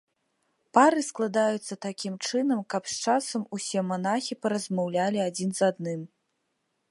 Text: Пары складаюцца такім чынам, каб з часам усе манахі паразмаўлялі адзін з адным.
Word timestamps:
Пары 0.77 1.01
складаюцца 1.09 1.73
такім 1.87 2.13
чынам, 2.29 2.59
каб 2.75 2.83
з 2.93 2.97
часам 3.05 3.41
усе 3.57 3.79
манахі 3.91 4.33
паразмаўлялі 4.45 5.19
адзін 5.27 5.49
з 5.59 5.69
адным. 5.71 6.01